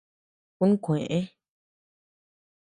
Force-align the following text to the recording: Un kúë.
Un 0.67 0.73
kúë. 0.87 1.21